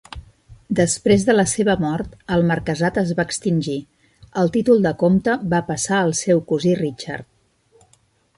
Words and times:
Després 0.77 1.25
de 1.25 1.33
la 1.35 1.43
seva 1.51 1.75
mort, 1.83 2.15
el 2.37 2.45
marquesat 2.51 2.97
es 3.01 3.11
va 3.19 3.25
extingir; 3.29 3.77
el 4.45 4.51
títol 4.57 4.83
de 4.87 4.95
comte 5.05 5.37
va 5.53 5.61
passar 5.69 6.01
al 6.07 6.17
seu 6.25 6.43
cosí 6.55 6.75
Richard. 6.83 7.95